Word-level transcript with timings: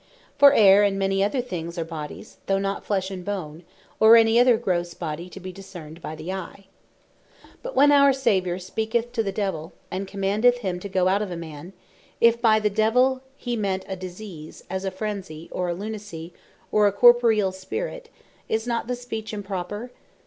For 0.35 0.51
Air 0.51 0.81
and 0.81 0.97
many 0.97 1.23
other 1.23 1.41
things 1.41 1.77
are 1.77 1.85
Bodies, 1.85 2.37
though 2.47 2.57
not 2.57 2.83
Flesh 2.83 3.11
and 3.11 3.23
Bone, 3.23 3.61
or 3.99 4.15
any 4.15 4.39
other 4.39 4.57
grosse 4.57 4.95
body, 4.95 5.29
to 5.29 5.39
bee 5.39 5.51
discerned 5.51 6.01
by 6.01 6.15
the 6.15 6.33
eye. 6.33 6.65
But 7.61 7.75
when 7.75 7.91
our 7.91 8.11
Saviour 8.11 8.57
speaketh 8.57 9.11
to 9.11 9.21
the 9.21 9.31
Devill, 9.31 9.73
and 9.91 10.07
commandeth 10.07 10.57
him 10.61 10.79
to 10.79 10.89
go 10.89 11.07
out 11.07 11.21
of 11.21 11.29
a 11.29 11.37
man, 11.37 11.73
if 12.19 12.41
by 12.41 12.57
the 12.57 12.71
Devill, 12.71 13.21
be 13.45 13.55
meant 13.55 13.85
a 13.87 13.95
Disease, 13.95 14.63
as 14.71 14.85
Phrenesy, 14.89 15.49
or 15.51 15.71
Lunacy, 15.71 16.33
or 16.71 16.87
a 16.87 16.91
corporeal 16.91 17.51
Spirit, 17.51 18.09
is 18.49 18.65
not 18.65 18.87
the 18.87 18.95
speech 18.95 19.31
improper? 19.35 19.91